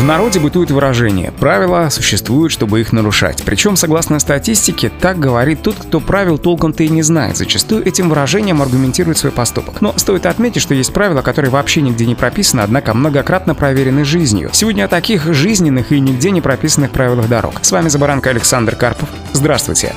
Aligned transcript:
В 0.00 0.02
народе 0.02 0.40
бытует 0.40 0.70
выражение 0.70 1.30
«правила 1.30 1.90
существуют, 1.90 2.52
чтобы 2.52 2.80
их 2.80 2.90
нарушать». 2.90 3.42
Причем, 3.44 3.76
согласно 3.76 4.18
статистике, 4.18 4.88
так 4.88 5.18
говорит 5.18 5.60
тот, 5.60 5.76
кто 5.76 6.00
правил 6.00 6.38
толком-то 6.38 6.82
и 6.82 6.88
не 6.88 7.02
знает. 7.02 7.36
Зачастую 7.36 7.86
этим 7.86 8.08
выражением 8.08 8.62
аргументирует 8.62 9.18
свой 9.18 9.30
поступок. 9.30 9.82
Но 9.82 9.92
стоит 9.98 10.24
отметить, 10.24 10.62
что 10.62 10.72
есть 10.72 10.94
правила, 10.94 11.20
которые 11.20 11.50
вообще 11.50 11.82
нигде 11.82 12.06
не 12.06 12.14
прописаны, 12.14 12.62
однако 12.62 12.94
многократно 12.94 13.54
проверены 13.54 14.06
жизнью. 14.06 14.48
Сегодня 14.54 14.84
о 14.84 14.88
таких 14.88 15.34
жизненных 15.34 15.92
и 15.92 16.00
нигде 16.00 16.30
не 16.30 16.40
прописанных 16.40 16.92
правилах 16.92 17.28
дорог. 17.28 17.56
С 17.60 17.70
вами 17.70 17.90
Забаранка 17.90 18.30
Александр 18.30 18.76
Карпов. 18.76 19.10
Здравствуйте. 19.34 19.92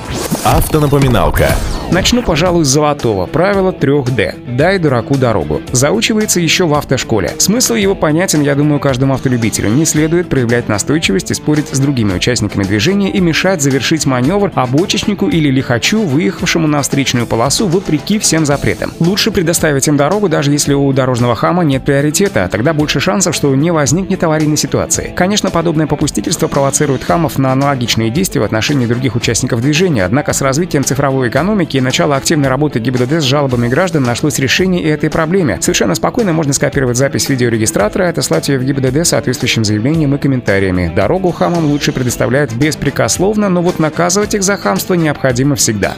Автонапоминалка. 0.45 1.55
Начну, 1.89 2.21
пожалуй, 2.21 2.65
с 2.65 2.67
золотого. 2.67 3.27
Правило 3.27 3.71
3D. 3.71 4.55
Дай 4.57 4.79
дураку 4.79 5.15
дорогу. 5.15 5.61
Заучивается 5.71 6.39
еще 6.39 6.65
в 6.65 6.73
автошколе. 6.73 7.31
Смысл 7.37 7.75
его 7.75 7.93
понятен, 7.95 8.41
я 8.41 8.55
думаю, 8.55 8.79
каждому 8.79 9.13
автолюбителю. 9.13 9.69
Не 9.69 9.85
следует 9.85 10.27
проявлять 10.27 10.67
настойчивость 10.67 11.31
и 11.31 11.33
спорить 11.33 11.69
с 11.69 11.79
другими 11.79 12.13
участниками 12.13 12.63
движения 12.63 13.11
и 13.11 13.19
мешать 13.21 13.61
завершить 13.61 14.05
маневр 14.05 14.51
обочечнику 14.55 15.29
или 15.29 15.49
лихачу, 15.49 16.01
выехавшему 16.01 16.67
на 16.67 16.81
встречную 16.81 17.27
полосу 17.27 17.67
вопреки 17.67 18.17
всем 18.19 18.45
запретам. 18.45 18.91
Лучше 18.99 19.31
предоставить 19.31 19.87
им 19.87 19.95
дорогу, 19.95 20.29
даже 20.29 20.51
если 20.51 20.73
у 20.73 20.91
дорожного 20.91 21.35
хама 21.35 21.63
нет 21.63 21.85
приоритета, 21.85 22.49
тогда 22.51 22.73
больше 22.73 22.99
шансов, 22.99 23.35
что 23.35 23.53
не 23.55 23.71
возникнет 23.71 24.23
аварийной 24.23 24.57
ситуации. 24.57 25.13
Конечно, 25.15 25.51
подобное 25.51 25.87
попустительство 25.87 26.47
провоцирует 26.47 27.03
хамов 27.03 27.37
на 27.37 27.51
аналогичные 27.51 28.09
действия 28.09 28.41
в 28.41 28.45
отношении 28.45 28.87
других 28.87 29.15
участников 29.15 29.61
движения, 29.61 30.03
однако 30.03 30.32
с 30.33 30.41
развитием 30.41 30.83
цифровой 30.83 31.29
экономики 31.29 31.77
и 31.77 31.81
начала 31.81 32.17
активной 32.17 32.49
работы 32.49 32.79
ГИБДД 32.79 33.21
с 33.21 33.23
жалобами 33.23 33.67
граждан 33.67 34.03
нашлось 34.03 34.39
решение 34.39 34.83
и 34.83 34.87
этой 34.87 35.09
проблеме. 35.09 35.59
Совершенно 35.61 35.95
спокойно 35.95 36.33
можно 36.33 36.53
скопировать 36.53 36.97
запись 36.97 37.29
видеорегистратора 37.29 38.07
и 38.07 38.09
отослать 38.09 38.49
ее 38.49 38.59
в 38.59 38.63
ГИБДД 38.63 39.05
соответствующим 39.05 39.63
заявлением 39.63 40.15
и 40.15 40.17
комментариями. 40.17 40.91
Дорогу 40.93 41.31
хамам 41.31 41.65
лучше 41.65 41.91
предоставлять 41.91 42.53
беспрекословно, 42.53 43.49
но 43.49 43.61
вот 43.61 43.79
наказывать 43.79 44.33
их 44.33 44.43
за 44.43 44.57
хамство 44.57 44.95
необходимо 44.95 45.55
всегда. 45.55 45.95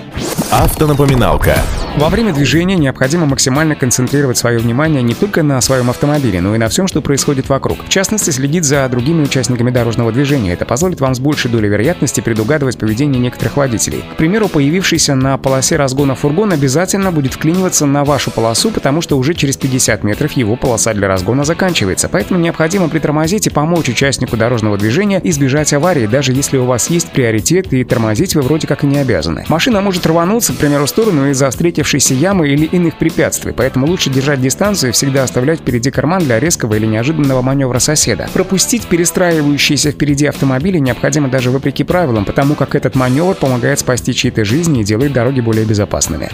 Автонапоминалка. 0.57 1.57
Во 1.97 2.09
время 2.09 2.33
движения 2.33 2.75
необходимо 2.75 3.25
максимально 3.25 3.75
концентрировать 3.75 4.37
свое 4.37 4.59
внимание 4.59 5.01
не 5.01 5.13
только 5.13 5.43
на 5.43 5.61
своем 5.61 5.89
автомобиле, 5.89 6.41
но 6.41 6.55
и 6.55 6.57
на 6.57 6.67
всем, 6.67 6.87
что 6.87 7.01
происходит 7.01 7.47
вокруг. 7.47 7.85
В 7.85 7.89
частности, 7.89 8.31
следить 8.31 8.65
за 8.65 8.87
другими 8.89 9.23
участниками 9.23 9.71
дорожного 9.71 10.11
движения. 10.11 10.51
Это 10.51 10.65
позволит 10.65 10.99
вам 10.99 11.15
с 11.15 11.19
большей 11.19 11.51
долей 11.51 11.69
вероятности 11.69 12.19
предугадывать 12.19 12.77
поведение 12.77 13.21
некоторых 13.21 13.55
водителей. 13.55 14.03
К 14.13 14.17
примеру, 14.17 14.49
появившийся 14.49 15.15
на 15.15 15.37
полосе 15.37 15.77
разгона 15.77 16.15
фургон 16.15 16.51
обязательно 16.51 17.13
будет 17.13 17.33
вклиниваться 17.33 17.85
на 17.85 18.03
вашу 18.03 18.29
полосу, 18.29 18.71
потому 18.71 19.01
что 19.01 19.17
уже 19.17 19.33
через 19.33 19.55
50 19.55 20.03
метров 20.03 20.33
его 20.33 20.57
полоса 20.57 20.93
для 20.93 21.07
разгона 21.07 21.45
заканчивается. 21.45 22.09
Поэтому 22.09 22.39
необходимо 22.39 22.89
притормозить 22.89 23.47
и 23.47 23.49
помочь 23.49 23.87
участнику 23.87 24.35
дорожного 24.35 24.77
движения 24.77 25.21
избежать 25.23 25.71
аварии, 25.73 26.07
даже 26.07 26.33
если 26.33 26.57
у 26.57 26.65
вас 26.65 26.89
есть 26.89 27.11
приоритет 27.11 27.73
и 27.73 27.85
тормозить 27.85 28.35
вы 28.35 28.41
вроде 28.41 28.67
как 28.67 28.83
и 28.83 28.87
не 28.87 28.97
обязаны. 28.97 29.45
Машина 29.47 29.79
может 29.79 30.05
рвануться, 30.05 30.44
к 30.53 30.57
примеру, 30.57 30.85
в 30.85 30.89
сторону 30.89 31.29
из-за 31.29 31.49
встретившейся 31.49 32.13
ямы 32.13 32.49
или 32.49 32.65
иных 32.65 32.97
препятствий, 32.97 33.51
поэтому 33.51 33.87
лучше 33.87 34.09
держать 34.09 34.41
дистанцию 34.41 34.89
и 34.89 34.93
всегда 34.93 35.23
оставлять 35.23 35.59
впереди 35.59 35.91
карман 35.91 36.23
для 36.23 36.39
резкого 36.39 36.75
или 36.75 36.85
неожиданного 36.85 37.41
маневра 37.41 37.79
соседа. 37.79 38.29
Пропустить 38.33 38.87
перестраивающиеся 38.87 39.91
впереди 39.91 40.25
автомобили 40.25 40.79
необходимо 40.79 41.29
даже 41.29 41.51
вопреки 41.51 41.83
правилам, 41.83 42.25
потому 42.25 42.55
как 42.55 42.75
этот 42.75 42.95
маневр 42.95 43.35
помогает 43.35 43.79
спасти 43.79 44.13
чьи-то 44.13 44.45
жизни 44.45 44.81
и 44.81 44.83
делает 44.83 45.13
дороги 45.13 45.41
более 45.41 45.65
безопасными. 45.65 46.29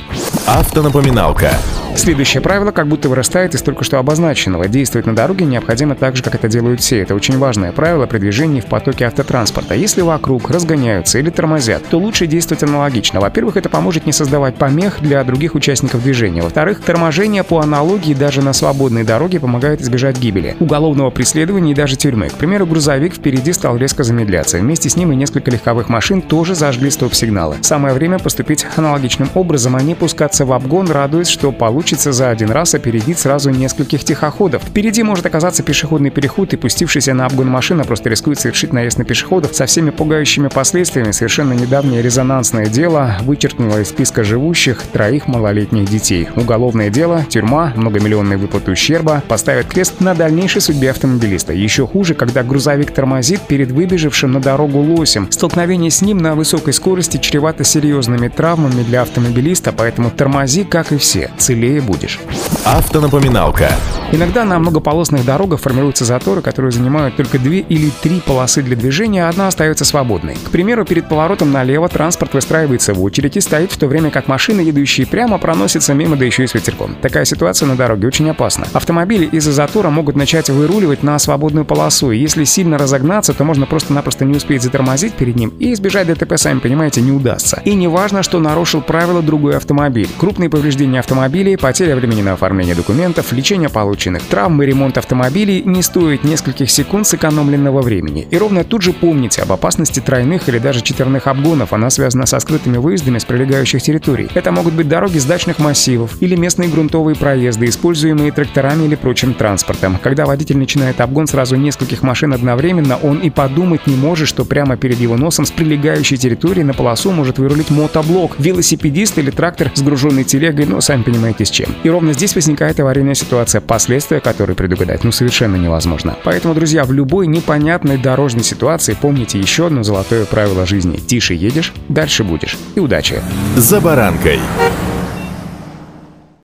Автонапоминалка. 0.45 1.51
Следующее 1.95 2.41
правило 2.41 2.71
как 2.71 2.87
будто 2.87 3.09
вырастает 3.09 3.53
из 3.53 3.61
только 3.61 3.83
что 3.83 3.99
обозначенного. 3.99 4.67
Действовать 4.67 5.05
на 5.05 5.15
дороге 5.15 5.45
необходимо 5.45 5.93
так 5.95 6.15
же, 6.15 6.23
как 6.23 6.33
это 6.33 6.47
делают 6.47 6.79
все. 6.79 6.99
Это 7.01 7.13
очень 7.13 7.37
важное 7.37 7.71
правило 7.71 8.07
при 8.07 8.17
движении 8.17 8.59
в 8.61 8.65
потоке 8.65 9.05
автотранспорта. 9.05 9.75
Если 9.75 10.01
вокруг 10.01 10.49
разгоняются 10.49 11.19
или 11.19 11.29
тормозят, 11.29 11.83
то 11.89 11.99
лучше 11.99 12.27
действовать 12.27 12.63
аналогично. 12.63 13.19
Во-первых, 13.19 13.57
это 13.57 13.69
поможет 13.69 14.05
не 14.05 14.13
создавать 14.13 14.55
помех 14.55 14.99
для 15.01 15.23
других 15.23 15.53
участников 15.53 16.01
движения. 16.01 16.41
Во-вторых, 16.41 16.81
торможение 16.81 17.43
по 17.43 17.59
аналогии 17.59 18.13
даже 18.13 18.41
на 18.41 18.53
свободной 18.53 19.03
дороге 19.03 19.39
помогает 19.39 19.81
избежать 19.81 20.17
гибели, 20.17 20.55
уголовного 20.59 21.11
преследования 21.11 21.73
и 21.73 21.75
даже 21.75 21.97
тюрьмы. 21.97 22.29
К 22.29 22.33
примеру, 22.33 22.65
грузовик 22.65 23.13
впереди 23.13 23.53
стал 23.53 23.77
резко 23.77 24.03
замедляться. 24.03 24.57
Вместе 24.57 24.89
с 24.89 24.95
ним 24.95 25.11
и 25.11 25.15
несколько 25.15 25.51
легковых 25.51 25.89
машин 25.89 26.21
тоже 26.21 26.55
зажгли 26.55 26.89
стоп-сигналы. 26.89 27.57
Самое 27.61 27.93
время 27.93 28.17
поступить 28.17 28.65
аналогичным 28.75 29.29
образом, 29.35 29.75
а 29.75 29.81
не 29.81 29.93
пускаться 29.93 30.45
в 30.45 30.53
обгон, 30.53 30.89
радуясь, 30.89 31.27
что 31.27 31.51
получится 31.51 31.80
за 31.89 32.29
один 32.29 32.51
раз 32.51 32.75
опередить 32.75 33.19
сразу 33.19 33.49
нескольких 33.49 34.03
тихоходов. 34.03 34.63
Впереди 34.63 35.03
может 35.03 35.25
оказаться 35.25 35.63
пешеходный 35.63 36.09
переход, 36.09 36.53
и 36.53 36.57
пустившийся 36.57 37.13
на 37.13 37.25
обгон 37.25 37.47
машина 37.47 37.83
просто 37.83 38.09
рискует 38.09 38.39
совершить 38.39 38.73
наезд 38.73 38.97
на 38.97 39.03
пешеходов 39.03 39.55
со 39.55 39.65
всеми 39.65 39.89
пугающими 39.89 40.47
последствиями. 40.47 41.11
Совершенно 41.11 41.53
недавнее 41.53 42.01
резонансное 42.01 42.67
дело 42.67 43.17
вычеркнуло 43.21 43.81
из 43.81 43.89
списка 43.89 44.23
живущих 44.23 44.81
троих 44.93 45.27
малолетних 45.27 45.89
детей. 45.89 46.27
Уголовное 46.35 46.89
дело, 46.89 47.25
тюрьма, 47.27 47.73
многомиллионные 47.75 48.37
выплаты 48.37 48.71
ущерба 48.71 49.23
поставят 49.27 49.67
крест 49.67 49.99
на 49.99 50.13
дальнейшей 50.13 50.61
судьбе 50.61 50.91
автомобилиста. 50.91 51.53
Еще 51.53 51.87
хуже, 51.87 52.13
когда 52.13 52.43
грузовик 52.43 52.91
тормозит 52.91 53.41
перед 53.41 53.71
выбежавшим 53.71 54.31
на 54.31 54.39
дорогу 54.39 54.79
лосем. 54.79 55.31
Столкновение 55.31 55.91
с 55.91 56.01
ним 56.01 56.19
на 56.19 56.35
высокой 56.35 56.73
скорости 56.73 57.17
чревато 57.17 57.63
серьезными 57.63 58.27
травмами 58.27 58.83
для 58.83 59.01
автомобилиста, 59.01 59.71
поэтому 59.71 60.11
тормози, 60.11 60.63
как 60.63 60.91
и 60.91 60.97
все, 60.97 61.31
целее 61.71 61.81
будешь. 61.81 62.19
Автонапоминалка. 62.65 63.71
Иногда 64.11 64.43
на 64.43 64.59
многополосных 64.59 65.25
дорогах 65.25 65.61
формируются 65.61 66.03
заторы, 66.03 66.41
которые 66.41 66.71
занимают 66.71 67.15
только 67.15 67.39
две 67.39 67.59
или 67.59 67.89
три 68.01 68.19
полосы 68.19 68.61
для 68.61 68.75
движения, 68.75 69.25
а 69.25 69.29
одна 69.29 69.47
остается 69.47 69.85
свободной. 69.85 70.35
К 70.35 70.49
примеру, 70.51 70.83
перед 70.83 71.07
поворотом 71.07 71.51
налево 71.51 71.87
транспорт 71.87 72.33
выстраивается 72.33 72.93
в 72.93 73.01
очередь 73.01 73.37
и 73.37 73.41
стоит 73.41 73.71
в 73.71 73.77
то 73.77 73.87
время 73.87 74.11
как 74.11 74.27
машины, 74.27 74.61
едущие 74.61 75.07
прямо, 75.07 75.37
проносятся 75.37 75.93
мимо, 75.93 76.17
да 76.17 76.25
еще 76.25 76.43
и 76.43 76.47
с 76.47 76.53
ветерком. 76.53 76.95
Такая 77.01 77.23
ситуация 77.23 77.67
на 77.67 77.75
дороге 77.75 78.07
очень 78.07 78.29
опасна. 78.29 78.67
Автомобили 78.73 79.25
из-за 79.25 79.53
затора 79.53 79.89
могут 79.89 80.17
начать 80.17 80.49
выруливать 80.49 81.03
на 81.03 81.17
свободную 81.17 81.63
полосу, 81.63 82.11
и 82.11 82.17
если 82.17 82.43
сильно 82.43 82.77
разогнаться, 82.77 83.33
то 83.33 83.45
можно 83.45 83.65
просто-напросто 83.65 84.25
не 84.25 84.35
успеть 84.35 84.61
затормозить 84.61 85.13
перед 85.13 85.37
ним 85.37 85.53
и 85.59 85.71
избежать 85.73 86.07
ДТП, 86.07 86.33
сами 86.37 86.59
понимаете, 86.59 87.01
не 87.01 87.11
удастся. 87.11 87.61
И 87.63 87.73
не 87.75 87.87
важно, 87.87 88.23
что 88.23 88.39
нарушил 88.39 88.81
правила 88.81 89.21
другой 89.21 89.55
автомобиль. 89.55 90.09
Крупные 90.19 90.49
повреждения 90.49 90.99
автомобилей, 90.99 91.55
потеря 91.61 91.95
времени 91.95 92.23
на 92.23 92.33
оформление 92.33 92.73
документов, 92.73 93.31
лечение 93.31 93.69
полученных 93.69 94.23
травм 94.23 94.63
и 94.63 94.65
ремонт 94.65 94.97
автомобилей 94.97 95.61
не 95.63 95.83
стоит 95.83 96.23
нескольких 96.23 96.71
секунд 96.71 97.05
сэкономленного 97.05 97.81
времени. 97.81 98.27
И 98.31 98.37
ровно 98.37 98.63
тут 98.63 98.81
же 98.81 98.93
помните 98.93 99.43
об 99.43 99.51
опасности 99.51 99.99
тройных 99.99 100.49
или 100.49 100.57
даже 100.57 100.81
четверных 100.81 101.27
обгонов. 101.27 101.71
Она 101.71 101.91
связана 101.91 102.25
со 102.25 102.39
скрытыми 102.39 102.77
выездами 102.77 103.19
с 103.19 103.25
прилегающих 103.25 103.81
территорий. 103.81 104.27
Это 104.33 104.51
могут 104.51 104.73
быть 104.73 104.89
дороги 104.89 105.19
с 105.19 105.25
дачных 105.25 105.59
массивов 105.59 106.19
или 106.19 106.35
местные 106.35 106.67
грунтовые 106.67 107.15
проезды, 107.15 107.67
используемые 107.67 108.31
тракторами 108.31 108.85
или 108.85 108.95
прочим 108.95 109.35
транспортом. 109.35 109.99
Когда 110.01 110.25
водитель 110.25 110.57
начинает 110.57 110.99
обгон 110.99 111.27
сразу 111.27 111.55
нескольких 111.57 112.01
машин 112.01 112.33
одновременно, 112.33 112.97
он 112.97 113.19
и 113.19 113.29
подумать 113.29 113.85
не 113.85 113.95
может, 113.95 114.27
что 114.27 114.45
прямо 114.45 114.77
перед 114.77 114.99
его 114.99 115.15
носом 115.15 115.45
с 115.45 115.51
прилегающей 115.51 116.17
территории 116.17 116.63
на 116.63 116.73
полосу 116.73 117.11
может 117.11 117.37
вырулить 117.37 117.69
мотоблок, 117.69 118.35
велосипедист 118.39 119.19
или 119.19 119.29
трактор 119.29 119.71
с 119.75 119.81
груженной 119.83 120.23
телегой, 120.23 120.65
ну, 120.65 120.81
сами 120.81 121.03
понимаете, 121.03 121.50
чем. 121.51 121.75
И 121.83 121.89
ровно 121.89 122.13
здесь 122.13 122.35
возникает 122.35 122.79
аварийная 122.79 123.13
ситуация, 123.13 123.61
последствия 123.61 124.19
которой 124.19 124.55
предугадать 124.55 125.03
ну 125.03 125.11
совершенно 125.11 125.55
невозможно. 125.55 126.17
Поэтому, 126.23 126.53
друзья, 126.53 126.83
в 126.83 126.91
любой 126.91 127.27
непонятной 127.27 127.97
дорожной 127.97 128.43
ситуации 128.43 128.97
помните 128.99 129.39
еще 129.39 129.67
одно 129.67 129.83
золотое 129.83 130.25
правило 130.25 130.65
жизни. 130.65 130.97
Тише 130.97 131.33
едешь, 131.33 131.73
дальше 131.89 132.23
будешь. 132.23 132.57
И 132.75 132.79
удачи! 132.79 133.21
«За 133.55 133.79
баранкой». 133.79 134.39